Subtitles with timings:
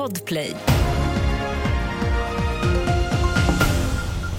[0.00, 0.56] Podplay.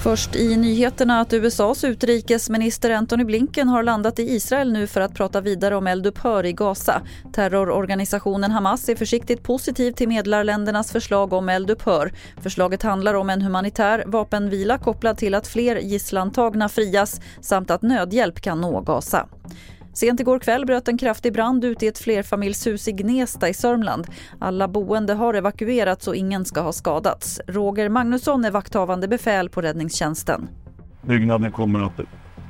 [0.04, 5.14] Först i nyheterna att USAs utrikesminister Antony Blinken har landat i Israel nu för att
[5.14, 7.02] prata vidare om eldupphör i Gaza.
[7.34, 12.14] Terrororganisationen Hamas är försiktigt positiv till medlarländernas förslag om eldupphör.
[12.42, 18.42] Förslaget handlar om en humanitär vapenvila kopplad till att fler gisslantagna frias samt att nödhjälp
[18.42, 19.28] kan nå Gaza.
[19.94, 24.08] Sent igår kväll bröt en kraftig brand ut i ett flerfamiljshus i Gnesta i Sörmland.
[24.40, 27.42] Alla boende har evakuerats och ingen ska ha skadats.
[27.48, 30.48] Roger Magnusson är vakthavande befäl på räddningstjänsten.
[31.02, 32.00] Byggnaden kommer att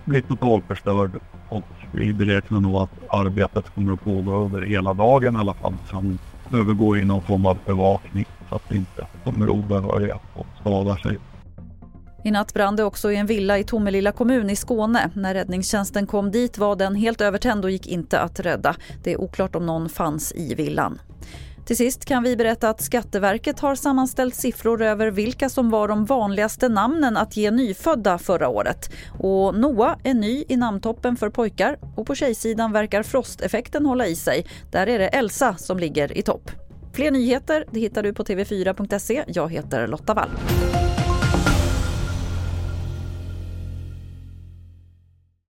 [0.06, 1.20] bli totalförstörd
[1.50, 5.74] och vi beräknar nog att arbetet kommer att pågå under hela dagen i alla fall.
[5.90, 6.20] Sen
[6.54, 11.18] övergå i någon form av bevakning så att det inte kommer obehöriga och skadar sig.
[12.24, 15.12] I natt brann det också i en villa i Tomelilla kommun i Skåne.
[15.14, 18.76] När räddningstjänsten kom dit var den helt övertänd och gick inte att rädda.
[19.04, 21.00] Det är oklart om någon fanns i villan.
[21.66, 26.06] Till sist kan vi berätta att Skatteverket har sammanställt siffror över vilka som var de
[26.06, 28.90] vanligaste namnen att ge nyfödda förra året.
[29.20, 34.16] Och Noah är ny i namntoppen för pojkar och på tjejsidan verkar frosteffekten hålla i
[34.16, 34.46] sig.
[34.72, 36.52] Där är det Elsa som ligger i topp.
[36.94, 39.24] Fler nyheter det hittar du på tv4.se.
[39.28, 40.30] Jag heter Lotta Wall.